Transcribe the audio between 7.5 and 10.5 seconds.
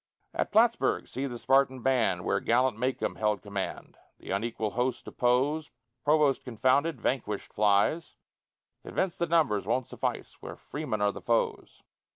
flies, Convinced that numbers won't suffice